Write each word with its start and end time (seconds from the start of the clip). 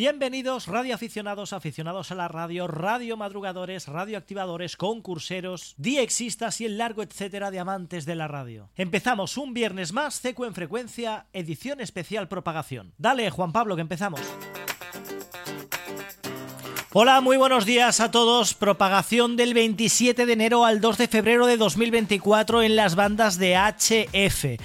Bienvenidos 0.00 0.66
radioaficionados, 0.66 1.52
aficionados 1.52 2.10
a 2.10 2.14
la 2.14 2.26
radio, 2.26 2.66
radio 2.66 3.18
madrugadores, 3.18 3.86
radioactivadores, 3.86 4.78
concurseros, 4.78 5.74
diexistas 5.76 6.62
y 6.62 6.64
el 6.64 6.78
largo 6.78 7.02
etcétera 7.02 7.50
de 7.50 7.58
amantes 7.58 8.06
de 8.06 8.14
la 8.14 8.26
radio. 8.26 8.70
Empezamos 8.76 9.36
un 9.36 9.52
viernes 9.52 9.92
más, 9.92 10.22
CQ 10.22 10.44
en 10.44 10.54
frecuencia, 10.54 11.26
edición 11.34 11.82
especial 11.82 12.28
propagación. 12.28 12.94
Dale, 12.96 13.28
Juan 13.28 13.52
Pablo, 13.52 13.76
que 13.76 13.82
empezamos. 13.82 14.22
Hola, 16.94 17.20
muy 17.20 17.36
buenos 17.36 17.66
días 17.66 18.00
a 18.00 18.10
todos. 18.10 18.54
Propagación 18.54 19.36
del 19.36 19.52
27 19.52 20.24
de 20.24 20.32
enero 20.32 20.64
al 20.64 20.80
2 20.80 20.96
de 20.96 21.08
febrero 21.08 21.44
de 21.44 21.58
2024 21.58 22.62
en 22.62 22.74
las 22.74 22.94
bandas 22.94 23.36
de 23.36 23.54
HF 23.54 24.58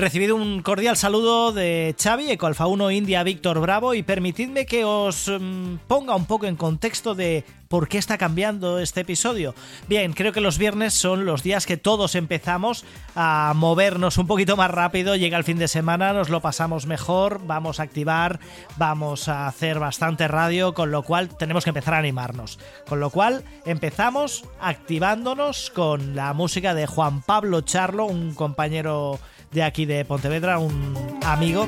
recibido 0.00 0.34
un 0.34 0.62
cordial 0.62 0.96
saludo 0.96 1.52
de 1.52 1.94
Xavi, 2.00 2.30
Eco 2.30 2.46
Alfa 2.46 2.66
1 2.66 2.90
India 2.90 3.22
Víctor 3.22 3.60
Bravo 3.60 3.92
y 3.92 4.02
permitidme 4.02 4.64
que 4.64 4.84
os 4.84 5.28
mm, 5.28 5.76
ponga 5.86 6.16
un 6.16 6.24
poco 6.24 6.46
en 6.46 6.56
contexto 6.56 7.14
de 7.14 7.44
por 7.68 7.86
qué 7.86 7.98
está 7.98 8.18
cambiando 8.18 8.80
este 8.80 9.02
episodio. 9.02 9.54
Bien, 9.88 10.12
creo 10.12 10.32
que 10.32 10.40
los 10.40 10.58
viernes 10.58 10.94
son 10.94 11.24
los 11.24 11.42
días 11.42 11.66
que 11.66 11.76
todos 11.76 12.14
empezamos 12.14 12.84
a 13.14 13.52
movernos 13.54 14.18
un 14.18 14.26
poquito 14.26 14.56
más 14.56 14.70
rápido, 14.70 15.14
llega 15.14 15.38
el 15.38 15.44
fin 15.44 15.58
de 15.58 15.68
semana, 15.68 16.12
nos 16.12 16.30
lo 16.30 16.40
pasamos 16.40 16.86
mejor, 16.86 17.46
vamos 17.46 17.78
a 17.78 17.84
activar, 17.84 18.40
vamos 18.76 19.28
a 19.28 19.46
hacer 19.46 19.78
bastante 19.78 20.26
radio, 20.26 20.74
con 20.74 20.90
lo 20.90 21.04
cual 21.04 21.28
tenemos 21.36 21.62
que 21.62 21.70
empezar 21.70 21.94
a 21.94 21.98
animarnos. 21.98 22.58
Con 22.88 22.98
lo 23.00 23.10
cual 23.10 23.44
empezamos 23.64 24.44
activándonos 24.60 25.70
con 25.70 26.16
la 26.16 26.32
música 26.32 26.74
de 26.74 26.86
Juan 26.86 27.22
Pablo 27.22 27.60
Charlo, 27.60 28.06
un 28.06 28.34
compañero 28.34 29.20
de 29.50 29.62
aquí 29.62 29.86
de 29.86 30.04
Pontevedra, 30.04 30.58
un 30.58 31.18
amigo 31.24 31.66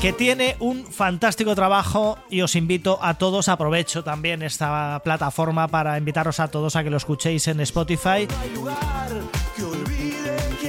que 0.00 0.12
tiene 0.14 0.56
un 0.60 0.86
fantástico 0.86 1.54
trabajo 1.54 2.18
y 2.30 2.40
os 2.40 2.56
invito 2.56 2.98
a 3.02 3.14
todos, 3.14 3.48
aprovecho 3.48 4.02
también 4.02 4.42
esta 4.42 5.00
plataforma 5.04 5.68
para 5.68 5.98
invitaros 5.98 6.40
a 6.40 6.48
todos 6.48 6.74
a 6.74 6.82
que 6.82 6.90
lo 6.90 6.96
escuchéis 6.96 7.48
en 7.48 7.60
Spotify 7.60 8.26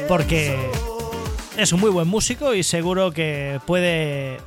porque 0.07 0.57
es 1.55 1.71
un 1.71 1.79
muy 1.79 1.89
buen 1.89 2.07
músico 2.07 2.53
y 2.53 2.63
seguro 2.63 3.11
que 3.11 3.61
puede 3.66 4.39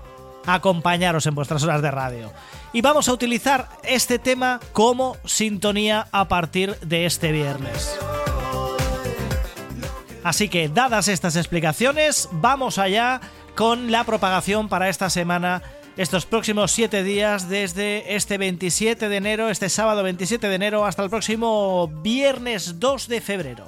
acompañaros 0.44 1.24
en 1.26 1.34
vuestras 1.34 1.62
horas 1.62 1.80
de 1.80 1.90
radio. 1.90 2.30
Y 2.74 2.82
vamos 2.82 3.08
a 3.08 3.14
utilizar 3.14 3.70
este 3.82 4.18
tema 4.18 4.60
como 4.72 5.16
sintonía 5.24 6.08
a 6.12 6.28
partir 6.28 6.78
de 6.80 7.06
este 7.06 7.32
viernes. 7.32 7.98
Así 10.24 10.48
que, 10.48 10.70
dadas 10.70 11.08
estas 11.08 11.36
explicaciones, 11.36 12.30
vamos 12.32 12.78
allá 12.78 13.20
con 13.54 13.92
la 13.92 14.04
propagación 14.04 14.70
para 14.70 14.88
esta 14.88 15.10
semana 15.10 15.62
estos 15.98 16.24
próximos 16.26 16.72
7 16.72 17.04
días 17.04 17.48
desde 17.48 18.16
este 18.16 18.38
27 18.38 19.08
de 19.08 19.16
enero, 19.16 19.50
este 19.50 19.68
sábado 19.68 20.02
27 20.02 20.48
de 20.48 20.54
enero 20.54 20.86
hasta 20.86 21.04
el 21.04 21.10
próximo 21.10 21.88
viernes 22.02 22.80
2 22.80 23.06
de 23.06 23.20
febrero 23.20 23.66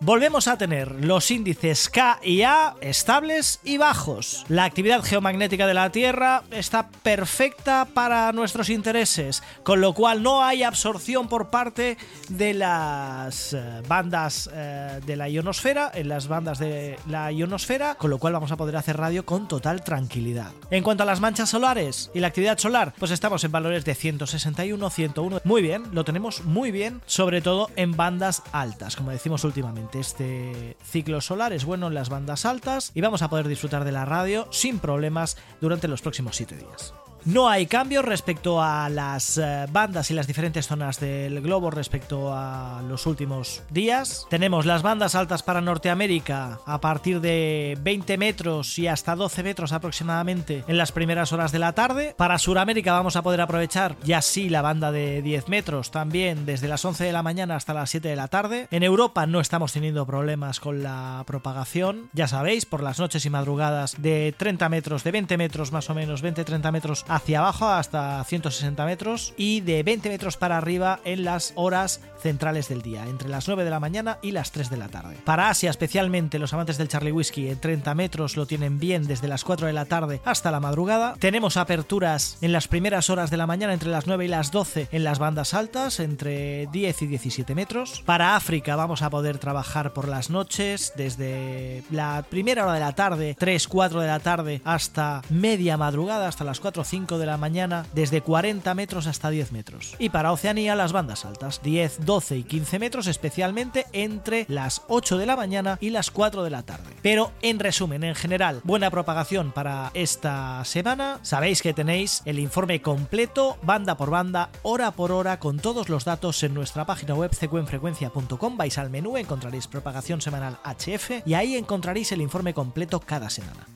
volvemos 0.00 0.48
a 0.48 0.56
tener 0.56 1.04
los 1.04 1.30
índices 1.30 1.88
K 1.88 2.20
y 2.22 2.42
A 2.42 2.74
estables 2.80 3.60
y 3.64 3.78
bajos. 3.78 4.44
La 4.48 4.64
actividad 4.64 5.02
geomagnética 5.02 5.66
de 5.66 5.74
la 5.74 5.90
Tierra 5.90 6.42
está 6.50 6.88
perfecta 7.02 7.86
para 7.92 8.32
nuestros 8.32 8.70
intereses, 8.70 9.42
con 9.62 9.80
lo 9.80 9.92
cual 9.94 10.22
no 10.22 10.44
hay 10.44 10.62
absorción 10.62 11.28
por 11.28 11.50
parte 11.50 11.98
de 12.28 12.54
las 12.54 13.52
eh, 13.52 13.82
bandas 13.88 14.48
eh, 14.52 15.00
de 15.04 15.16
la 15.16 15.28
ionosfera, 15.28 15.90
en 15.94 16.08
las 16.08 16.28
bandas 16.28 16.58
de 16.58 16.98
la 17.06 17.32
ionosfera, 17.32 17.96
con 17.96 18.10
lo 18.10 18.18
cual 18.18 18.34
vamos 18.34 18.52
a 18.52 18.56
poder 18.56 18.76
hacer 18.76 18.96
radio 18.96 19.24
con 19.24 19.48
total 19.48 19.82
tranquilidad. 19.82 20.52
En 20.70 20.82
cuanto 20.82 21.02
a 21.02 21.06
las 21.06 21.20
manchas 21.20 21.48
solares 21.48 22.10
y 22.14 22.20
la 22.20 22.28
actividad 22.28 22.58
solar, 22.58 22.94
pues 22.98 23.10
estamos 23.10 23.42
en 23.44 23.52
valores 23.52 23.84
de 23.84 23.94
161, 23.94 24.90
101. 24.90 25.40
Muy 25.44 25.62
bien, 25.62 25.84
lo 25.92 26.04
tenemos 26.04 26.44
muy 26.44 26.70
bien, 26.70 27.00
sobre 27.06 27.40
todo 27.40 27.70
en 27.76 27.96
bandas 27.96 28.42
altas, 28.52 28.96
como 28.96 29.10
decimos 29.10 29.44
últimamente 29.44 29.87
este 29.94 30.76
ciclo 30.82 31.20
solar 31.20 31.52
es 31.52 31.64
bueno 31.64 31.86
en 31.86 31.94
las 31.94 32.08
bandas 32.08 32.44
altas 32.44 32.92
y 32.94 33.00
vamos 33.00 33.22
a 33.22 33.28
poder 33.28 33.48
disfrutar 33.48 33.84
de 33.84 33.92
la 33.92 34.04
radio 34.04 34.48
sin 34.50 34.78
problemas 34.78 35.36
durante 35.60 35.88
los 35.88 36.02
próximos 36.02 36.36
7 36.36 36.56
días. 36.56 36.94
No 37.24 37.48
hay 37.48 37.66
cambios 37.66 38.04
respecto 38.04 38.62
a 38.62 38.88
las 38.88 39.38
eh, 39.38 39.66
bandas 39.70 40.10
y 40.10 40.14
las 40.14 40.26
diferentes 40.26 40.66
zonas 40.66 41.00
del 41.00 41.40
globo 41.40 41.70
respecto 41.70 42.32
a 42.32 42.82
los 42.88 43.06
últimos 43.06 43.62
días. 43.70 44.26
Tenemos 44.30 44.66
las 44.66 44.82
bandas 44.82 45.14
altas 45.14 45.42
para 45.42 45.60
Norteamérica 45.60 46.60
a 46.64 46.80
partir 46.80 47.20
de 47.20 47.76
20 47.82 48.18
metros 48.18 48.78
y 48.78 48.86
hasta 48.86 49.16
12 49.16 49.42
metros 49.42 49.72
aproximadamente 49.72 50.64
en 50.68 50.78
las 50.78 50.92
primeras 50.92 51.32
horas 51.32 51.52
de 51.52 51.58
la 51.58 51.72
tarde. 51.72 52.14
Para 52.16 52.38
Sudamérica 52.38 52.92
vamos 52.92 53.16
a 53.16 53.22
poder 53.22 53.40
aprovechar 53.40 53.96
ya 54.04 54.22
sí 54.22 54.48
la 54.48 54.62
banda 54.62 54.92
de 54.92 55.20
10 55.22 55.48
metros 55.48 55.90
también 55.90 56.46
desde 56.46 56.68
las 56.68 56.84
11 56.84 57.04
de 57.04 57.12
la 57.12 57.22
mañana 57.22 57.56
hasta 57.56 57.74
las 57.74 57.90
7 57.90 58.08
de 58.08 58.16
la 58.16 58.28
tarde. 58.28 58.68
En 58.70 58.82
Europa 58.82 59.26
no 59.26 59.40
estamos 59.40 59.72
teniendo 59.72 60.06
problemas 60.06 60.60
con 60.60 60.82
la 60.82 61.24
propagación, 61.26 62.08
ya 62.12 62.28
sabéis, 62.28 62.64
por 62.64 62.82
las 62.82 62.98
noches 62.98 63.26
y 63.26 63.30
madrugadas 63.30 64.00
de 64.00 64.34
30 64.36 64.68
metros, 64.68 65.04
de 65.04 65.12
20 65.12 65.36
metros 65.36 65.72
más 65.72 65.90
o 65.90 65.94
menos, 65.94 66.22
20-30 66.22 66.72
metros 66.72 67.04
hacia 67.08 67.40
abajo 67.40 67.68
hasta 67.68 68.22
160 68.24 68.84
metros 68.84 69.34
y 69.36 69.60
de 69.60 69.82
20 69.82 70.08
metros 70.08 70.36
para 70.36 70.56
arriba 70.56 71.00
en 71.04 71.24
las 71.24 71.52
horas 71.56 72.00
centrales 72.20 72.68
del 72.68 72.82
día, 72.82 73.06
entre 73.06 73.28
las 73.28 73.46
9 73.46 73.64
de 73.64 73.70
la 73.70 73.80
mañana 73.80 74.18
y 74.22 74.32
las 74.32 74.52
3 74.52 74.70
de 74.70 74.76
la 74.76 74.88
tarde. 74.88 75.16
Para 75.24 75.48
Asia, 75.48 75.70
especialmente 75.70 76.38
los 76.38 76.52
amantes 76.52 76.78
del 76.78 76.88
Charlie 76.88 77.12
Whisky, 77.12 77.48
en 77.48 77.60
30 77.60 77.94
metros 77.94 78.36
lo 78.36 78.46
tienen 78.46 78.78
bien 78.78 79.06
desde 79.06 79.28
las 79.28 79.44
4 79.44 79.66
de 79.66 79.72
la 79.72 79.84
tarde 79.84 80.20
hasta 80.24 80.50
la 80.50 80.60
madrugada. 80.60 81.14
Tenemos 81.18 81.56
aperturas 81.56 82.38
en 82.40 82.52
las 82.52 82.68
primeras 82.68 83.10
horas 83.10 83.30
de 83.30 83.36
la 83.36 83.46
mañana 83.46 83.72
entre 83.72 83.90
las 83.90 84.06
9 84.06 84.24
y 84.24 84.28
las 84.28 84.50
12 84.50 84.88
en 84.90 85.04
las 85.04 85.18
bandas 85.18 85.54
altas, 85.54 86.00
entre 86.00 86.66
10 86.66 87.02
y 87.02 87.06
17 87.06 87.54
metros. 87.54 88.02
Para 88.04 88.36
África 88.36 88.76
vamos 88.76 89.02
a 89.02 89.10
poder 89.10 89.38
trabajar 89.38 89.92
por 89.92 90.08
las 90.08 90.30
noches 90.30 90.92
desde 90.96 91.82
la 91.90 92.24
primera 92.28 92.64
hora 92.64 92.74
de 92.74 92.80
la 92.80 92.94
tarde, 92.94 93.36
3, 93.38 93.68
4 93.68 94.00
de 94.00 94.06
la 94.06 94.20
tarde, 94.20 94.60
hasta 94.64 95.22
media 95.30 95.76
madrugada, 95.76 96.28
hasta 96.28 96.44
las 96.44 96.60
4 96.60 96.82
o 96.82 96.84
5 96.84 96.97
de 97.06 97.26
la 97.26 97.36
mañana, 97.36 97.86
desde 97.94 98.22
40 98.22 98.74
metros 98.74 99.06
hasta 99.06 99.30
10 99.30 99.52
metros. 99.52 99.94
Y 99.98 100.08
para 100.08 100.32
Oceanía 100.32 100.74
las 100.74 100.92
bandas 100.92 101.24
altas, 101.24 101.60
10, 101.62 102.04
12 102.04 102.38
y 102.38 102.42
15 102.42 102.78
metros, 102.78 103.06
especialmente 103.06 103.86
entre 103.92 104.46
las 104.48 104.82
8 104.88 105.16
de 105.16 105.26
la 105.26 105.36
mañana 105.36 105.78
y 105.80 105.90
las 105.90 106.10
4 106.10 106.42
de 106.42 106.50
la 106.50 106.62
tarde. 106.64 106.90
Pero 107.02 107.32
en 107.42 107.60
resumen, 107.60 108.02
en 108.02 108.14
general, 108.14 108.60
buena 108.64 108.90
propagación 108.90 109.52
para 109.52 109.90
esta 109.94 110.64
semana. 110.64 111.20
Sabéis 111.22 111.62
que 111.62 111.72
tenéis 111.72 112.22
el 112.24 112.38
informe 112.38 112.82
completo, 112.82 113.56
banda 113.62 113.96
por 113.96 114.10
banda, 114.10 114.50
hora 114.62 114.90
por 114.90 115.12
hora, 115.12 115.38
con 115.38 115.58
todos 115.58 115.88
los 115.88 116.04
datos 116.04 116.42
en 116.42 116.54
nuestra 116.54 116.84
página 116.84 117.14
web 117.14 117.30
cqenfrecuencia.com. 117.30 118.56
Vais 118.56 118.78
al 118.78 118.90
menú, 118.90 119.16
encontraréis 119.16 119.68
propagación 119.68 120.20
semanal 120.20 120.58
HF 120.64 121.26
y 121.26 121.34
ahí 121.34 121.56
encontraréis 121.56 122.12
el 122.12 122.20
informe 122.20 122.54
completo 122.54 123.00
cada 123.00 123.30
semana. 123.30 123.66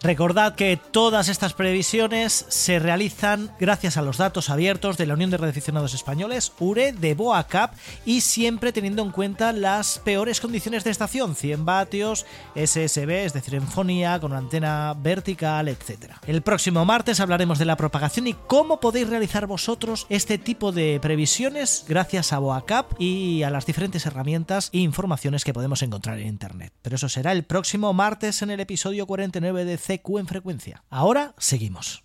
Recordad 0.00 0.54
que 0.54 0.76
todas 0.76 1.28
estas 1.28 1.54
previsiones 1.54 2.46
se 2.48 2.78
realizan 2.78 3.50
gracias 3.58 3.96
a 3.96 4.02
los 4.02 4.16
datos 4.16 4.48
abiertos 4.48 4.96
de 4.96 5.06
la 5.06 5.14
Unión 5.14 5.30
de 5.30 5.38
Radioaficionados 5.38 5.92
Españoles, 5.92 6.52
URE, 6.60 6.92
de 6.92 7.14
BOACAP 7.14 7.74
y 8.06 8.20
siempre 8.20 8.72
teniendo 8.72 9.02
en 9.02 9.10
cuenta 9.10 9.52
las 9.52 9.98
peores 9.98 10.40
condiciones 10.40 10.84
de 10.84 10.90
estación, 10.90 11.34
100 11.34 11.64
vatios, 11.64 12.26
SSB, 12.54 13.24
es 13.24 13.32
decir, 13.32 13.56
en 13.56 13.66
fonía, 13.66 14.20
con 14.20 14.30
una 14.30 14.38
antena 14.38 14.94
vertical, 14.96 15.66
etc. 15.66 16.12
El 16.28 16.42
próximo 16.42 16.84
martes 16.84 17.18
hablaremos 17.18 17.58
de 17.58 17.64
la 17.64 17.76
propagación 17.76 18.28
y 18.28 18.34
cómo 18.34 18.78
podéis 18.78 19.08
realizar 19.08 19.48
vosotros 19.48 20.06
este 20.10 20.38
tipo 20.38 20.70
de 20.70 21.00
previsiones 21.02 21.84
gracias 21.88 22.32
a 22.32 22.38
BOACAP 22.38 23.00
y 23.00 23.42
a 23.42 23.50
las 23.50 23.66
diferentes 23.66 24.06
herramientas 24.06 24.70
e 24.72 24.78
informaciones 24.78 25.42
que 25.42 25.52
podemos 25.52 25.82
encontrar 25.82 26.20
en 26.20 26.28
Internet. 26.28 26.72
Pero 26.82 26.94
eso 26.94 27.08
será 27.08 27.32
el 27.32 27.42
próximo 27.42 27.92
martes 27.92 28.42
en 28.42 28.50
el 28.50 28.60
episodio 28.60 29.04
49 29.04 29.64
de 29.64 29.87
CQ 29.88 30.18
en 30.18 30.26
frecuencia. 30.26 30.82
Ahora 30.90 31.34
seguimos. 31.38 32.02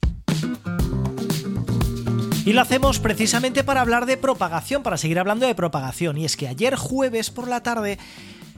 Y 2.46 2.54
lo 2.54 2.62
hacemos 2.62 3.00
precisamente 3.00 3.64
para 3.64 3.82
hablar 3.82 4.06
de 4.06 4.18
propagación, 4.18 4.84
para 4.84 4.98
seguir 4.98 5.20
hablando 5.20 5.46
de 5.46 5.56
propagación. 5.56 6.18
Y 6.18 6.26
es 6.26 6.36
que 6.38 6.48
ayer 6.48 6.76
jueves 6.76 7.30
por 7.30 7.48
la 7.48 7.64
tarde 7.64 7.98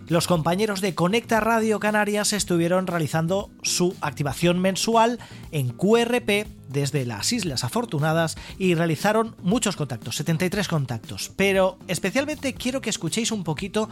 los 0.08 0.28
compañeros 0.28 0.82
de 0.82 0.94
Conecta 0.94 1.40
Radio 1.40 1.80
Canarias 1.80 2.32
estuvieron 2.34 2.86
realizando 2.86 3.50
su 3.64 3.96
activación 4.02 4.60
mensual 4.60 5.18
en 5.52 5.70
QRP 5.70 6.48
desde 6.70 7.06
las 7.06 7.34
Islas 7.34 7.64
Afortunadas 7.64 8.38
y 8.60 8.76
realizaron 8.76 9.36
muchos 9.42 9.76
contactos, 9.76 10.16
73 10.18 10.68
contactos. 10.68 11.32
Pero 11.36 11.80
especialmente 11.88 12.54
quiero 12.54 12.82
que 12.82 12.92
escuchéis 12.92 13.32
un 13.32 13.44
poquito 13.44 13.90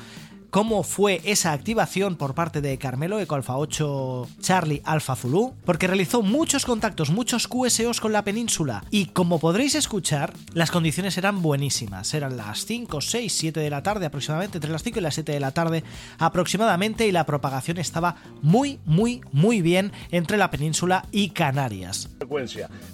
cómo 0.54 0.84
fue 0.84 1.20
esa 1.24 1.52
activación 1.52 2.16
por 2.16 2.36
parte 2.36 2.62
de 2.62 2.78
Carmelo 2.78 3.20
Eco 3.20 3.34
Alfa 3.34 3.58
8 3.58 4.28
Charlie 4.40 4.84
Alfa 4.86 5.16
Zulu, 5.16 5.56
porque 5.66 5.88
realizó 5.88 6.22
muchos 6.22 6.64
contactos, 6.64 7.10
muchos 7.10 7.48
QSOs 7.48 8.00
con 8.00 8.12
la 8.12 8.24
península 8.24 8.86
y 8.92 9.08
como 9.08 9.40
podréis 9.40 9.74
escuchar, 9.74 10.32
las 10.54 10.70
condiciones 10.70 11.18
eran 11.18 11.42
buenísimas, 11.42 12.14
eran 12.14 12.38
las 12.38 12.68
5, 12.68 13.02
6, 13.02 13.34
7 13.34 13.60
de 13.62 13.70
la 13.72 13.82
tarde 13.82 14.06
aproximadamente, 14.06 14.60
entre 14.60 14.70
las 14.70 14.84
5 14.84 15.00
y 15.00 15.02
las 15.02 15.16
7 15.16 15.32
de 15.32 15.40
la 15.40 15.54
tarde 15.54 15.84
aproximadamente 16.20 17.08
y 17.08 17.12
la 17.12 17.26
propagación 17.26 17.80
estaba 17.80 18.18
muy, 18.44 18.80
muy, 18.86 19.22
muy 19.32 19.64
bien 19.64 19.92
entre 20.12 20.38
la 20.38 20.52
península 20.52 21.08
y 21.12 21.32
Canarias. 21.32 22.10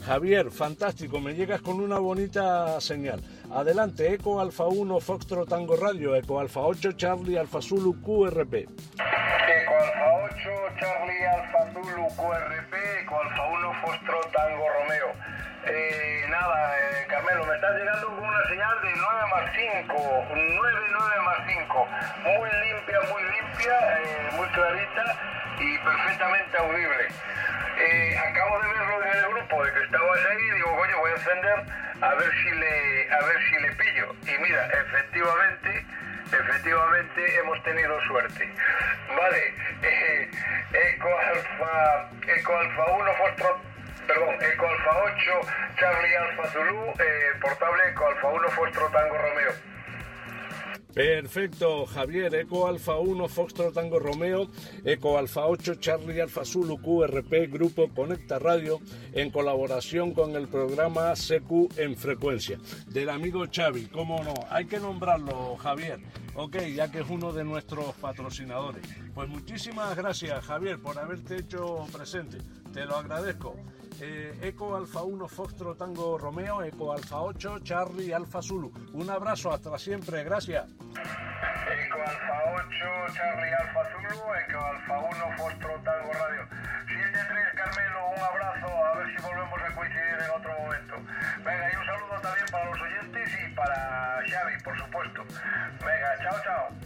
Javier, 0.05 0.49
fantástico, 0.49 1.19
me 1.19 1.33
llegas 1.33 1.59
con 1.59 1.81
una 1.81 1.99
bonita 1.99 2.79
señal. 2.79 3.21
Adelante, 3.51 4.13
Eco 4.13 4.39
Alfa 4.39 4.65
1 4.67 4.99
Foxtro 4.99 5.45
Tango 5.45 5.75
Radio, 5.75 6.15
Eco 6.15 6.39
Alfa 6.39 6.61
8 6.61 6.91
Charlie 6.91 7.37
Alfa 7.37 7.48
Zulu 7.57 7.97
QRP. 8.01 8.53
Eco 8.53 9.73
Alfa 9.73 10.05
8 10.29 10.49
Charlie 10.79 11.25
Alfa 11.25 11.73
Zulu 11.73 12.05
QRP, 12.13 12.73
Eco 13.01 13.19
Alfa 13.19 13.43
1 13.49 13.73
Foxtro 13.81 14.21
Tango 14.31 14.65
Romeo. 14.77 15.09
Eh, 15.65 16.25
nada, 16.29 16.77
eh, 16.77 17.07
Carmelo, 17.09 17.45
me 17.45 17.55
estás 17.55 17.75
llegando 17.75 18.07
con 18.07 18.23
una 18.23 18.47
señal 18.47 18.81
de 18.81 18.91
9 18.93 19.21
más 19.33 19.51
5, 19.87 20.25
9, 20.29 20.79
9 20.91 21.21
más 21.25 21.37
5. 21.47 21.87
Muy 22.23 22.49
limpia, 22.69 22.99
muy 23.09 23.23
limpia, 23.23 23.75
eh, 23.97 24.29
muy 24.37 24.47
clarita 24.49 25.05
y 25.59 25.77
perfectamente 25.79 26.57
audible. 26.57 27.07
Eh, 27.79 28.17
acabo 28.17 28.59
de 28.59 28.67
verlo 28.67 29.03
en 29.03 29.17
el 29.17 29.29
grupo 29.33 29.63
de 29.65 29.73
que 29.73 29.83
estabas 29.83 30.19
ahí 30.29 30.37
y 30.37 30.55
digo, 30.55 30.77
coño, 30.77 30.99
voy 30.99 31.11
a 31.11 31.15
encender 31.15 31.65
a 32.01 32.13
ver 32.15 32.31
si 32.43 32.51
le, 32.51 33.11
a 33.11 33.19
ver 33.25 33.37
si 33.49 33.61
le 33.61 33.71
pillo. 33.75 34.15
Y 34.23 34.41
mira, 34.41 34.65
efectivamente, 34.67 35.85
efectivamente 36.31 37.39
hemos 37.39 37.61
tenido 37.63 37.99
suerte. 38.01 38.49
Vale, 39.15 39.53
eh, 39.83 40.29
Eco 40.73 41.09
Alfa, 41.17 42.09
Eco 42.27 42.57
Alfa 42.57 42.85
1 42.91 43.13
Fostro, 43.15 43.61
perdón, 44.07 44.35
Eco 44.41 44.67
Alfa 44.67 45.03
8, 45.03 45.41
Charlie 45.77 46.15
Alfa 46.17 46.47
Zulu, 46.49 46.93
eh, 46.99 47.31
portable 47.41 47.89
Eco 47.89 48.07
Alfa 48.07 48.27
1 48.27 48.49
Fostro 48.49 48.89
Tango 48.89 49.17
Romeo. 49.17 49.68
Perfecto, 50.99 51.85
Javier, 51.85 52.35
Eco 52.35 52.67
Alfa 52.67 52.99
1, 52.99 53.29
Foxtrot 53.29 53.73
Tango 53.73 53.99
Romeo, 53.99 54.49
Eco 54.83 55.17
Alfa 55.17 55.45
8, 55.45 55.75
Charlie 55.75 56.19
Alfa 56.19 56.43
Zulu 56.43 56.81
QRP, 56.81 57.49
Grupo 57.49 57.87
Conecta 57.95 58.37
Radio, 58.37 58.81
en 59.13 59.29
colaboración 59.31 60.13
con 60.13 60.35
el 60.35 60.49
programa 60.49 61.13
CQ 61.13 61.77
en 61.77 61.95
frecuencia. 61.95 62.59
Del 62.87 63.09
amigo 63.11 63.45
Xavi, 63.49 63.85
cómo 63.85 64.21
no, 64.25 64.33
hay 64.49 64.65
que 64.65 64.81
nombrarlo, 64.81 65.55
Javier, 65.55 66.01
ok, 66.35 66.57
ya 66.75 66.91
que 66.91 66.99
es 66.99 67.09
uno 67.09 67.31
de 67.31 67.45
nuestros 67.45 67.95
patrocinadores. 67.95 68.83
Pues 69.13 69.29
muchísimas 69.29 69.95
gracias, 69.95 70.43
Javier, 70.43 70.79
por 70.79 70.99
haberte 70.99 71.37
hecho 71.37 71.87
presente, 71.93 72.39
te 72.73 72.83
lo 72.83 72.97
agradezco. 72.97 73.55
Eh, 74.01 74.33
Eco 74.41 74.75
Alfa 74.77 75.03
1 75.03 75.27
Foxtrot 75.27 75.77
Tango 75.77 76.17
Romeo, 76.17 76.63
Eco 76.63 76.93
Alfa 76.93 77.21
8 77.21 77.59
Charlie 77.63 78.13
Alfa 78.13 78.41
Zulu. 78.41 78.71
Un 78.93 79.09
abrazo, 79.09 79.51
hasta 79.51 79.77
siempre, 79.77 80.23
gracias. 80.23 80.65
Eco 80.69 81.99
Alfa 81.99 82.43
8 82.55 83.13
Charlie 83.13 83.53
Alfa 83.53 83.83
Zulu, 83.91 84.23
Eco 84.47 84.59
Alfa 84.59 84.99
1 84.99 85.37
Foxtrot 85.37 85.83
Tango 85.83 86.13
Radio. 86.13 86.47
73 86.87 87.45
Carmelo, 87.55 88.09
un 88.15 88.23
abrazo, 88.23 88.85
a 88.85 88.95
ver 88.95 89.07
si 89.15 89.21
volvemos 89.21 89.59
a 89.61 89.75
coincidir 89.75 90.17
en 90.23 90.31
otro 90.31 90.59
momento. 90.59 90.95
Venga, 91.43 91.73
y 91.73 91.75
un 91.75 91.85
saludo 91.85 92.21
también 92.21 92.45
para 92.51 92.65
los 92.65 92.81
oyentes 92.81 93.29
y 93.43 93.53
para 93.53 94.21
Xavi, 94.29 94.63
por 94.63 94.77
supuesto. 94.77 95.23
Venga, 95.85 96.17
chao, 96.23 96.39
chao. 96.45 96.78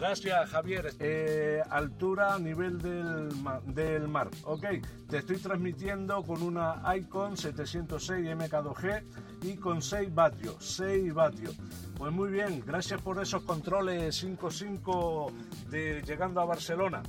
Gracias, 0.00 0.48
Javier. 0.48 0.94
Eh, 0.98 1.60
altura 1.68 2.34
a 2.34 2.38
nivel 2.38 2.78
del, 2.78 3.28
del 3.66 4.08
mar. 4.08 4.30
Ok, 4.44 4.64
te 5.10 5.18
estoy 5.18 5.36
transmitiendo 5.36 6.22
con 6.22 6.42
una 6.42 6.82
Icon 6.96 7.36
706 7.36 8.26
MK2G 8.26 9.04
y 9.42 9.56
con 9.56 9.82
6 9.82 10.14
vatios. 10.14 10.56
6 10.60 11.12
vatios. 11.12 11.54
Pues 11.98 12.10
muy 12.14 12.30
bien, 12.30 12.62
gracias 12.66 13.02
por 13.02 13.20
esos 13.20 13.42
controles 13.42 14.24
5.5 14.24 15.32
de 15.68 16.00
llegando 16.00 16.40
a 16.40 16.46
Barcelona. 16.46 17.02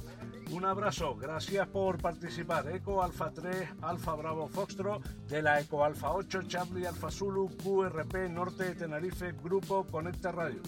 Un 0.52 0.66
abrazo, 0.66 1.16
gracias 1.16 1.70
por 1.70 1.98
participar. 1.98 2.68
Eco 2.76 3.02
Alfa 3.02 3.32
3, 3.32 3.70
Alfa 3.84 4.16
Bravo 4.16 4.50
Foxtro, 4.50 5.00
de 5.30 5.42
la 5.42 5.62
Eco 5.62 5.86
Alfa 5.86 6.12
8, 6.12 6.42
Charlie 6.50 6.86
Alfa 6.86 7.10
Zulu, 7.10 7.56
QRP 7.56 8.30
Norte 8.30 8.66
de 8.66 8.76
Tenerife, 8.76 9.32
Grupo 9.42 9.88
Conecta 9.88 10.34
Radio. 10.34 10.62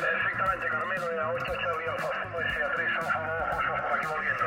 Perfectamente, 0.00 0.66
Carmelo, 0.68 1.08
de 1.08 1.16
la 1.16 1.30
8 1.30 1.44
Charlie 1.44 1.88
Alfa 1.88 2.08
Zulu, 2.22 2.38
SA3 2.40 2.96
Alfa 2.96 3.20
Bravo 3.20 3.44
Foxtrot 3.52 3.80
por 3.82 3.92
aquí 3.98 4.06
volviendo. 4.06 4.44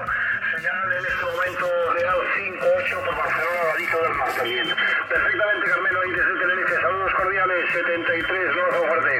Señal 0.55 0.93
en 0.93 1.05
este 1.05 1.25
momento 1.25 1.67
real 1.93 2.17
58 2.35 2.95
por 3.05 3.15
Barcelona, 3.15 3.63
ladito 3.69 3.97
del 4.01 4.13
mar 4.17 4.31
también. 4.35 4.67
Perfectamente, 5.09 5.69
Carmelo, 5.69 6.01
ahí 6.01 6.11
desde 6.11 6.39
Tenerife. 6.39 6.81
Saludos 6.81 7.13
cordiales, 7.13 7.71
73, 7.71 8.55
Norte 8.55 8.87
Fuerte. 8.87 9.13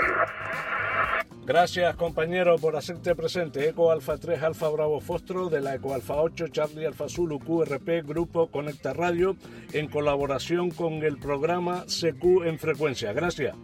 Gracias 1.45 1.95
compañero 1.97 2.55
por 2.57 2.77
hacerte 2.77 3.15
presente. 3.15 3.67
Eco 3.67 3.91
Alfa 3.91 4.17
3 4.17 4.41
Alfa 4.41 4.69
Bravo 4.69 5.01
Fostro 5.01 5.49
de 5.49 5.59
la 5.59 5.75
Eco 5.75 5.93
Alfa 5.93 6.15
8 6.15 6.47
Charlie 6.47 6.85
Alfa 6.85 7.09
Zulu 7.09 7.39
QRP 7.39 8.07
Grupo 8.07 8.47
Conecta 8.47 8.93
Radio 8.93 9.35
en 9.73 9.89
colaboración 9.89 10.71
con 10.71 11.03
el 11.03 11.17
programa 11.17 11.83
CQ 11.85 12.45
en 12.45 12.57
frecuencia. 12.57 13.11
Gracias. 13.11 13.55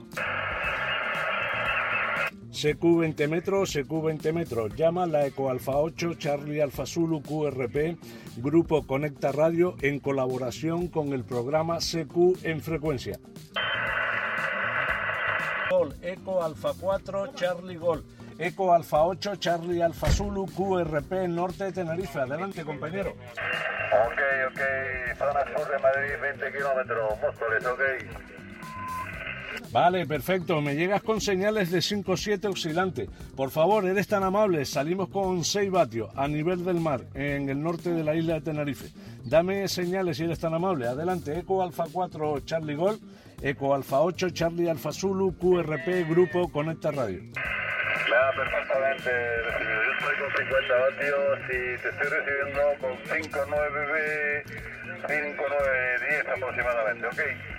CQ 2.52 3.00
20 3.00 3.28
metros, 3.28 3.74
CQ 3.74 4.04
20 4.04 4.34
metros. 4.34 4.76
Llama 4.76 5.06
la 5.06 5.26
Eco 5.26 5.50
Alfa 5.50 5.78
8 5.78 6.16
Charlie 6.16 6.62
Alfa 6.62 6.86
Zulu 6.86 7.22
QRP 7.22 7.98
Grupo 8.38 8.86
Conecta 8.86 9.32
Radio 9.32 9.76
en 9.82 10.00
colaboración 10.00 10.88
con 10.88 11.14
el 11.14 11.24
programa 11.24 11.78
CQ 11.78 12.44
en 12.44 12.62
frecuencia. 12.62 13.20
Gol, 15.70 15.96
Eco 16.02 16.44
Alfa 16.44 16.72
4, 16.80 17.34
Charlie 17.36 17.78
Gol. 17.78 18.04
Eco 18.40 18.74
Alfa 18.74 19.04
8, 19.04 19.36
Charlie 19.36 19.84
Alfa 19.84 20.10
Zulu, 20.10 20.46
QRP 20.48 21.28
Norte 21.28 21.66
de 21.66 21.72
Tenerife. 21.74 22.20
Adelante, 22.20 22.64
compañero. 22.64 23.12
Ok, 23.12 24.22
ok, 24.50 24.62
zona 25.18 25.42
sur 25.56 25.70
de 25.70 25.80
Madrid, 25.80 26.14
20 26.22 26.52
kilómetros, 26.54 27.20
Móstoles, 27.22 27.66
ok. 27.66 27.82
Vale, 29.72 30.08
perfecto. 30.08 30.62
Me 30.62 30.76
llegas 30.76 31.04
con 31.04 31.22
señales 31.22 31.70
de 31.70 31.80
5-7 31.80 32.50
oscilante. 32.50 33.08
Por 33.36 33.52
favor, 33.52 33.86
eres 33.86 34.08
tan 34.08 34.24
amable. 34.24 34.66
Salimos 34.66 35.10
con 35.10 35.44
6 35.44 35.70
vatios 35.70 36.10
a 36.16 36.28
nivel 36.28 36.66
del 36.66 36.80
mar, 36.80 37.02
en 37.14 37.50
el 37.50 37.62
norte 37.62 37.92
de 37.92 38.04
la 38.04 38.16
isla 38.16 38.36
de 38.36 38.42
Tenerife. 38.42 38.90
Dame 39.26 39.68
señales 39.68 40.18
si 40.18 40.24
eres 40.24 40.40
tan 40.40 40.54
amable. 40.54 40.88
Adelante, 40.88 41.38
Eco 41.38 41.62
Alfa 41.62 41.86
4, 41.92 42.40
Charlie 42.46 42.76
Gol. 42.76 43.00
Eco 43.42 43.74
Alfa 43.74 44.02
8, 44.02 44.32
Charlie 44.32 44.70
Alfa 44.70 44.92
Zulu, 44.92 45.38
QRP 45.38 46.10
Grupo 46.10 46.52
Conecta 46.52 46.92
Radio. 46.92 47.22
Nada, 48.10 48.32
perfectamente 48.36 49.10
recibido. 49.44 49.84
Yo 49.86 49.92
estoy 49.94 50.16
con 50.18 50.30
50 50.36 50.74
vatios 50.76 51.40
y 51.48 51.82
te 51.82 51.90
estoy 51.90 52.10
recibiendo 52.10 52.62
con 52.82 52.92
5, 53.06 53.40
9, 53.48 54.44
5, 55.08 55.44
9, 55.48 56.00
10 56.10 56.28
aproximadamente, 56.28 57.08
ok. 57.08 57.59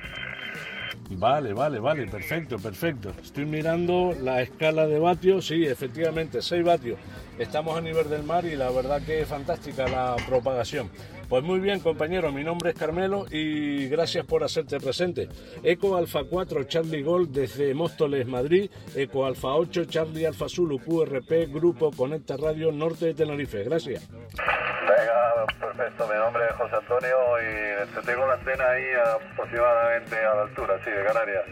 Vale, 1.12 1.52
vale, 1.52 1.80
vale, 1.80 2.06
perfecto, 2.06 2.56
perfecto. 2.58 3.12
Estoy 3.20 3.44
mirando 3.44 4.14
la 4.22 4.42
escala 4.42 4.86
de 4.86 5.00
vatios, 5.00 5.46
sí, 5.46 5.66
efectivamente, 5.66 6.40
6 6.40 6.64
vatios. 6.64 6.98
Estamos 7.38 7.76
a 7.76 7.80
nivel 7.80 8.08
del 8.10 8.22
mar 8.22 8.44
y 8.44 8.56
la 8.56 8.70
verdad 8.70 9.00
que 9.02 9.22
es 9.22 9.28
fantástica 9.28 9.88
la 9.88 10.16
propagación. 10.26 10.90
Pues 11.30 11.44
muy 11.44 11.60
bien, 11.60 11.78
compañero, 11.78 12.32
mi 12.32 12.42
nombre 12.42 12.70
es 12.70 12.76
Carmelo 12.76 13.24
y 13.30 13.88
gracias 13.88 14.26
por 14.26 14.42
hacerte 14.42 14.80
presente. 14.80 15.28
Eco 15.62 15.96
Alfa 15.96 16.24
4 16.28 16.64
Charlie 16.64 17.02
Gold 17.02 17.30
desde 17.30 17.72
Móstoles, 17.72 18.26
Madrid. 18.26 18.68
Eco 18.96 19.24
Alfa 19.24 19.54
8 19.54 19.84
Charlie 19.84 20.26
Alfa 20.26 20.48
Zulu 20.48 20.80
QRP 20.80 21.54
Grupo 21.54 21.92
Conecta 21.92 22.36
Radio 22.36 22.72
Norte 22.72 23.06
de 23.06 23.14
Tenerife. 23.14 23.62
Gracias. 23.62 24.08
Venga, 24.10 25.46
perfecto. 25.60 26.08
Mi 26.08 26.18
nombre 26.18 26.42
es 26.50 26.56
José 26.56 26.74
Antonio 26.74 27.16
y 27.38 27.94
te 27.94 28.02
tengo 28.02 28.26
la 28.26 28.34
antena 28.34 28.68
ahí 28.68 28.84
aproximadamente 29.32 30.16
a 30.16 30.34
la 30.34 30.42
altura, 30.42 30.80
sí, 30.84 30.90
de 30.90 31.04
Canarias. 31.04 31.44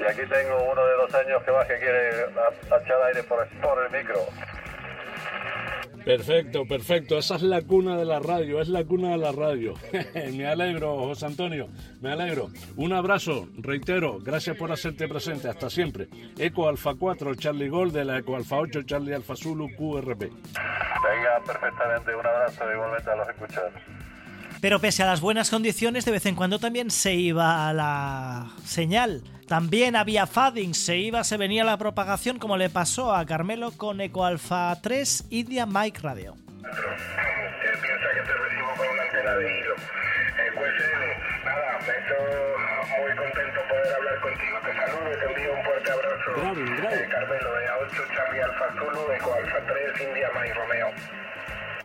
Y 0.00 0.02
aquí 0.04 0.22
tengo 0.30 0.72
uno 0.72 0.86
de 0.86 0.94
dos 0.94 1.14
años 1.14 1.42
que 1.42 1.50
va 1.50 1.66
que 1.66 1.78
quiere 1.78 2.08
echar 2.20 3.02
aire 3.08 3.22
por, 3.24 3.46
por 3.60 3.84
el 3.84 3.90
micro. 3.90 4.20
Perfecto, 6.08 6.64
perfecto. 6.64 7.18
Esa 7.18 7.36
es 7.36 7.42
la 7.42 7.60
cuna 7.60 7.94
de 7.98 8.06
la 8.06 8.18
radio, 8.18 8.62
es 8.62 8.70
la 8.70 8.82
cuna 8.82 9.10
de 9.10 9.18
la 9.18 9.30
radio. 9.30 9.74
me 10.32 10.46
alegro, 10.46 10.96
José 10.96 11.26
Antonio, 11.26 11.68
me 12.00 12.10
alegro. 12.10 12.48
Un 12.76 12.94
abrazo, 12.94 13.46
reitero, 13.58 14.18
gracias 14.18 14.56
por 14.56 14.72
hacerte 14.72 15.06
presente, 15.06 15.48
hasta 15.48 15.68
siempre. 15.68 16.08
Eco 16.38 16.66
Alfa 16.66 16.94
4, 16.94 17.34
Charlie 17.34 17.68
Gold 17.68 17.92
de 17.92 18.06
la 18.06 18.20
Eco 18.20 18.36
Alfa 18.36 18.56
8, 18.56 18.84
Charlie 18.84 19.12
Alfa 19.12 19.36
Zulu, 19.36 19.68
QRP. 19.76 20.20
Venga, 20.22 21.42
perfectamente. 21.44 22.14
Un 22.14 22.26
abrazo 22.26 22.72
igualmente 22.72 23.10
a 23.10 23.16
los 23.16 23.28
escuchadores. 23.28 23.82
Pero 24.60 24.80
pese 24.80 25.02
a 25.02 25.06
las 25.06 25.20
buenas 25.20 25.50
condiciones, 25.50 26.04
de 26.04 26.10
vez 26.10 26.26
en 26.26 26.34
cuando 26.34 26.58
también 26.58 26.90
se 26.90 27.14
iba 27.14 27.72
la 27.72 28.50
señal. 28.64 29.22
También 29.46 29.96
había 29.96 30.26
fading, 30.26 30.74
se 30.74 30.98
iba, 30.98 31.24
se 31.24 31.36
venía 31.36 31.64
la 31.64 31.78
propagación, 31.78 32.38
como 32.38 32.56
le 32.56 32.68
pasó 32.68 33.14
a 33.14 33.24
Carmelo 33.24 33.72
con 33.72 34.00
Eco 34.00 34.24
Alpha 34.24 34.76
3 34.82 35.26
India 35.30 35.64
Mike 35.64 36.00
Radio. 36.02 36.34
¿Qué 36.34 37.68
piensa 37.80 38.06
que 38.14 38.20
te 38.20 38.34
recibo 38.34 38.68
con 38.76 38.88
una 38.88 39.02
antena 39.04 39.32
de 39.36 39.60
hilo? 39.60 39.74
Eh, 39.74 40.52
pues 40.54 40.70
eh, 40.70 41.16
nada, 41.44 41.78
me 41.80 41.92
estoy 41.96 43.00
muy 43.00 43.16
contento 43.16 43.60
poder 43.68 43.94
hablar 43.94 44.20
contigo. 44.20 44.58
Te 44.64 44.74
saludo 44.74 45.12
y 45.12 45.18
te 45.18 45.24
envío 45.24 45.54
un 45.54 45.64
fuerte 45.64 45.90
abrazo. 45.92 46.28
Grave, 46.36 46.76
grave. 46.76 46.96
Eh, 46.96 47.08
Carmelo, 47.08 47.54
de 47.54 47.66
A8 47.68 48.14
Charlie 48.14 48.42
Alfa 48.42 48.66
Zulu, 48.74 49.12
Eco 49.12 49.34
Alfa 49.34 49.58
3, 49.66 50.08
India 50.08 50.28
Mike 50.34 50.54
Romeo. 50.54 50.88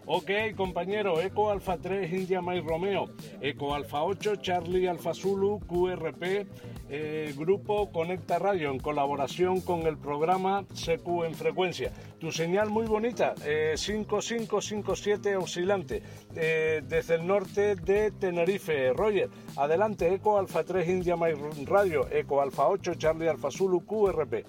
Ok, 0.05 0.29
compañero, 0.57 1.21
Eco 1.21 1.49
Alfa 1.49 1.77
3 1.77 2.11
India 2.11 2.41
Mike 2.41 2.67
Romeo, 2.67 3.09
Eco 3.39 3.73
Alfa 3.73 4.03
8 4.03 4.35
Charlie 4.35 4.89
Alfa 4.89 5.13
Zulu 5.13 5.61
QRP, 5.65 6.45
eh, 6.89 7.33
Grupo 7.37 7.89
Conecta 7.89 8.37
Radio 8.37 8.69
en 8.71 8.79
colaboración 8.79 9.61
con 9.61 9.87
el 9.87 9.97
programa 9.97 10.65
CQ 10.73 11.23
en 11.25 11.33
frecuencia. 11.33 11.93
Tu 12.19 12.33
señal 12.33 12.69
muy 12.69 12.85
bonita, 12.85 13.33
eh, 13.45 13.75
5557 13.77 15.37
oscilante, 15.37 16.03
eh, 16.35 16.81
desde 16.85 17.15
el 17.15 17.25
norte 17.25 17.75
de 17.75 18.11
Tenerife. 18.11 18.91
Roger, 18.91 19.29
adelante, 19.55 20.13
Eco 20.13 20.37
Alfa 20.37 20.65
3 20.65 20.85
India 20.85 21.15
Mike 21.15 21.65
Radio, 21.65 22.09
Eco 22.11 22.41
Alfa 22.41 22.67
8 22.67 22.95
Charlie 22.95 23.29
Alfa 23.29 23.49
Zulu 23.49 23.85
QRP. 23.85 24.43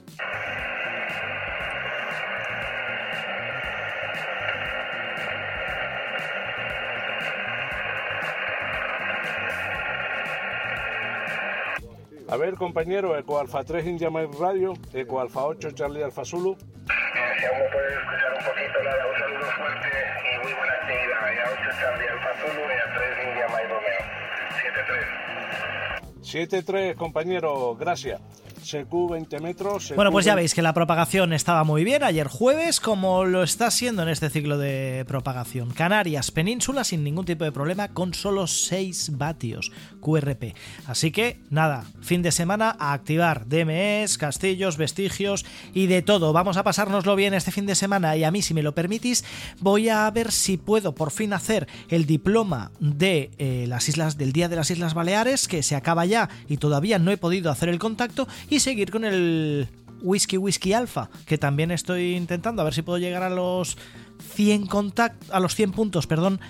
A 12.34 12.36
ver, 12.36 12.56
compañero, 12.56 13.16
Eco 13.16 13.38
Alfa 13.38 13.62
3 13.62 13.86
India 13.86 14.10
Mike 14.10 14.36
Radio, 14.40 14.72
Eco 14.92 15.20
Alfa 15.20 15.44
8 15.44 15.70
Charlie 15.70 16.02
Alfa 16.02 16.24
Zulu. 16.24 16.56
Si 16.58 17.44
aún 17.46 17.58
me 17.60 17.68
puedes 17.70 17.92
escuchar 17.92 18.32
un 18.36 18.44
poquito, 18.44 18.82
nada, 18.82 19.06
un 19.06 19.14
saludo 19.20 19.46
fuerte 19.56 19.88
y 20.18 20.42
muy 20.42 20.52
buena 20.52 20.72
actividad. 20.72 21.20
A8 21.22 21.80
Charlie 21.80 22.08
Alfa 22.08 22.32
Zulu 22.40 22.58
y 22.58 22.74
A3 22.74 23.28
India 23.28 23.46
Mike 23.50 23.68
Romeo. 23.68 24.02
7-3. 26.24 26.92
7-3, 26.92 26.96
compañero, 26.96 27.76
gracias. 27.76 28.20
CQ 28.64 29.10
20 29.10 29.40
metros. 29.40 29.92
Bueno, 29.94 30.10
pues 30.10 30.24
ya 30.24 30.34
veis 30.34 30.54
que 30.54 30.62
la 30.62 30.74
propagación 30.74 31.32
estaba 31.32 31.64
muy 31.64 31.84
bien 31.84 32.02
ayer 32.02 32.26
jueves, 32.26 32.80
como 32.80 33.24
lo 33.24 33.42
está 33.42 33.70
siendo 33.70 34.02
en 34.02 34.08
este 34.08 34.30
ciclo 34.30 34.58
de 34.58 35.04
propagación. 35.06 35.70
Canarias, 35.70 36.30
península, 36.30 36.84
sin 36.84 37.04
ningún 37.04 37.24
tipo 37.24 37.44
de 37.44 37.52
problema, 37.52 37.88
con 37.88 38.14
solo 38.14 38.46
6 38.46 39.16
vatios 39.16 39.70
QRP. 40.00 40.54
Así 40.86 41.12
que, 41.12 41.40
nada, 41.50 41.84
fin 42.00 42.22
de 42.22 42.32
semana 42.32 42.76
a 42.78 42.92
activar 42.92 43.46
DMS, 43.46 44.18
castillos, 44.18 44.76
vestigios 44.76 45.44
y 45.72 45.86
de 45.86 46.02
todo. 46.02 46.32
Vamos 46.32 46.56
a 46.56 46.64
pasárnoslo 46.64 47.16
bien 47.16 47.34
este 47.34 47.52
fin 47.52 47.66
de 47.66 47.74
semana 47.74 48.16
y 48.16 48.24
a 48.24 48.30
mí, 48.30 48.42
si 48.42 48.54
me 48.54 48.62
lo 48.62 48.74
permitís, 48.74 49.24
voy 49.60 49.88
a 49.88 50.10
ver 50.10 50.32
si 50.32 50.56
puedo 50.56 50.94
por 50.94 51.10
fin 51.10 51.32
hacer 51.32 51.68
el 51.88 52.06
diploma 52.06 52.70
de 52.80 53.30
eh, 53.38 53.66
las 53.68 53.88
islas 53.88 54.16
del 54.16 54.32
Día 54.32 54.48
de 54.48 54.56
las 54.56 54.70
Islas 54.70 54.94
Baleares, 54.94 55.48
que 55.48 55.62
se 55.62 55.76
acaba 55.76 56.04
ya 56.06 56.28
y 56.48 56.56
todavía 56.56 56.98
no 56.98 57.10
he 57.10 57.16
podido 57.16 57.50
hacer 57.50 57.68
el 57.68 57.78
contacto, 57.78 58.26
y 58.48 58.53
seguir 58.60 58.90
con 58.90 59.04
el 59.04 59.68
Whisky 60.02 60.36
Whisky 60.36 60.72
Alpha, 60.72 61.10
que 61.26 61.38
también 61.38 61.70
estoy 61.70 62.14
intentando 62.14 62.62
a 62.62 62.64
ver 62.64 62.74
si 62.74 62.82
puedo 62.82 62.98
llegar 62.98 63.22
a 63.22 63.30
los 63.30 63.76
100 64.34 64.66
contact 64.66 65.30
a 65.30 65.40
los 65.40 65.54
100 65.54 65.72
puntos, 65.72 66.06
perdón, 66.06 66.40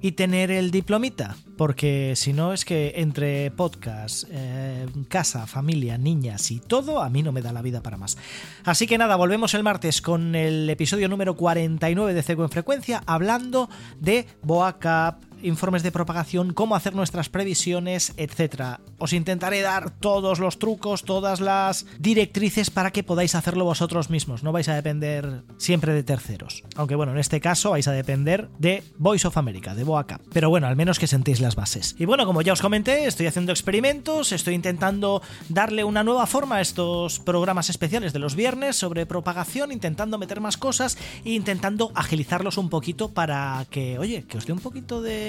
y 0.00 0.12
tener 0.12 0.50
el 0.50 0.70
diplomita, 0.70 1.36
porque 1.56 2.14
si 2.14 2.32
no 2.32 2.52
es 2.52 2.64
que 2.64 2.94
entre 2.96 3.50
podcast, 3.50 4.24
eh, 4.30 4.86
casa, 5.08 5.46
familia, 5.46 5.98
niñas 5.98 6.50
y 6.52 6.60
todo, 6.60 7.02
a 7.02 7.10
mí 7.10 7.22
no 7.22 7.32
me 7.32 7.42
da 7.42 7.52
la 7.52 7.62
vida 7.62 7.82
para 7.82 7.96
más. 7.96 8.16
Así 8.64 8.86
que 8.86 8.96
nada, 8.96 9.16
volvemos 9.16 9.54
el 9.54 9.64
martes 9.64 10.00
con 10.00 10.36
el 10.36 10.70
episodio 10.70 11.08
número 11.08 11.34
49 11.34 12.14
de 12.14 12.22
Ceco 12.22 12.44
en 12.44 12.50
Frecuencia, 12.50 13.02
hablando 13.06 13.68
de 13.98 14.26
BoaCap, 14.42 15.27
informes 15.42 15.82
de 15.82 15.92
propagación, 15.92 16.52
cómo 16.52 16.76
hacer 16.76 16.94
nuestras 16.94 17.28
previsiones, 17.28 18.14
etc. 18.16 18.78
Os 18.98 19.12
intentaré 19.12 19.60
dar 19.60 19.90
todos 19.90 20.38
los 20.38 20.58
trucos, 20.58 21.04
todas 21.04 21.40
las 21.40 21.86
directrices 21.98 22.70
para 22.70 22.90
que 22.90 23.02
podáis 23.02 23.34
hacerlo 23.34 23.64
vosotros 23.64 24.10
mismos. 24.10 24.42
No 24.42 24.52
vais 24.52 24.68
a 24.68 24.74
depender 24.74 25.42
siempre 25.56 25.92
de 25.92 26.02
terceros. 26.02 26.64
Aunque 26.76 26.94
bueno, 26.94 27.12
en 27.12 27.18
este 27.18 27.40
caso 27.40 27.70
vais 27.70 27.88
a 27.88 27.92
depender 27.92 28.48
de 28.58 28.82
Voice 28.98 29.26
of 29.26 29.36
America, 29.36 29.74
de 29.74 29.84
Boaca. 29.84 30.20
Pero 30.32 30.50
bueno, 30.50 30.66
al 30.66 30.76
menos 30.76 30.98
que 30.98 31.06
sentéis 31.06 31.40
las 31.40 31.56
bases. 31.56 31.94
Y 31.98 32.04
bueno, 32.04 32.26
como 32.26 32.42
ya 32.42 32.52
os 32.52 32.62
comenté, 32.62 33.06
estoy 33.06 33.26
haciendo 33.26 33.52
experimentos, 33.52 34.32
estoy 34.32 34.54
intentando 34.54 35.22
darle 35.48 35.84
una 35.84 36.04
nueva 36.04 36.26
forma 36.26 36.56
a 36.56 36.60
estos 36.60 37.20
programas 37.20 37.70
especiales 37.70 38.12
de 38.12 38.18
los 38.18 38.34
viernes 38.34 38.76
sobre 38.76 39.06
propagación, 39.06 39.72
intentando 39.72 40.18
meter 40.18 40.40
más 40.40 40.56
cosas 40.56 40.98
e 41.24 41.32
intentando 41.32 41.92
agilizarlos 41.94 42.58
un 42.58 42.68
poquito 42.68 43.10
para 43.10 43.66
que, 43.70 43.98
oye, 43.98 44.24
que 44.24 44.38
os 44.38 44.46
dé 44.46 44.52
un 44.52 44.60
poquito 44.60 45.02
de 45.02 45.27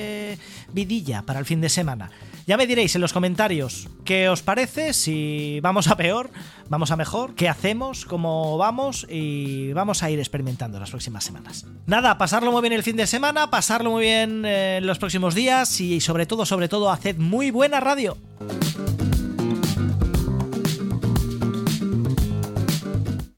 vidilla 0.74 1.24
para 1.24 1.40
el 1.40 1.46
fin 1.46 1.62
de 1.62 1.70
semana. 1.70 2.12
Ya 2.48 2.58
me 2.58 2.66
diréis 2.66 2.96
en 2.96 3.02
los 3.02 3.14
comentarios 3.14 3.88
qué 4.06 4.28
os 4.28 4.42
parece, 4.42 4.94
si 4.94 5.60
vamos 5.62 5.88
a 5.88 5.98
peor, 5.98 6.32
vamos 6.68 6.90
a 6.90 6.96
mejor, 6.96 7.36
qué 7.36 7.48
hacemos, 7.48 8.06
cómo 8.06 8.58
vamos 8.58 9.06
y 9.08 9.72
vamos 9.74 10.02
a 10.02 10.10
ir 10.10 10.18
experimentando 10.18 10.80
las 10.80 10.90
próximas 10.90 11.24
semanas. 11.24 11.66
Nada, 11.86 12.18
pasarlo 12.18 12.52
muy 12.52 12.62
bien 12.62 12.74
el 12.74 12.84
fin 12.84 12.96
de 12.96 13.06
semana, 13.06 13.52
pasarlo 13.52 13.92
muy 13.92 14.04
bien 14.04 14.44
eh, 14.46 14.80
los 14.82 14.98
próximos 14.98 15.36
días 15.36 15.80
y 15.80 16.02
sobre 16.02 16.26
todo, 16.26 16.46
sobre 16.46 16.68
todo, 16.68 16.90
haced 16.90 17.18
muy 17.18 17.52
buena 17.52 17.80
radio. 17.80 18.18